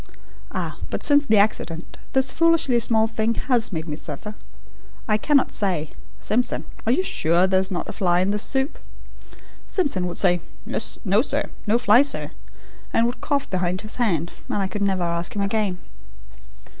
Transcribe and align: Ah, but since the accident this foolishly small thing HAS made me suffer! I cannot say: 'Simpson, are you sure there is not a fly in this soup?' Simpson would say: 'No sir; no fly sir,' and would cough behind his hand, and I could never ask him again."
Ah, 0.51 0.79
but 0.89 1.03
since 1.03 1.25
the 1.25 1.37
accident 1.37 1.99
this 2.13 2.31
foolishly 2.31 2.79
small 2.79 3.05
thing 3.05 3.35
HAS 3.35 3.71
made 3.71 3.87
me 3.87 3.95
suffer! 3.95 4.33
I 5.07 5.17
cannot 5.19 5.51
say: 5.51 5.91
'Simpson, 6.19 6.65
are 6.87 6.91
you 6.91 7.03
sure 7.03 7.45
there 7.45 7.59
is 7.59 7.69
not 7.69 7.87
a 7.87 7.93
fly 7.93 8.21
in 8.21 8.31
this 8.31 8.41
soup?' 8.41 8.79
Simpson 9.67 10.07
would 10.07 10.17
say: 10.17 10.41
'No 10.65 11.21
sir; 11.21 11.51
no 11.67 11.77
fly 11.77 12.01
sir,' 12.01 12.31
and 12.91 13.05
would 13.05 13.21
cough 13.21 13.47
behind 13.47 13.81
his 13.81 13.97
hand, 13.97 14.31
and 14.49 14.57
I 14.57 14.67
could 14.67 14.81
never 14.81 15.03
ask 15.03 15.35
him 15.35 15.43
again." 15.43 15.77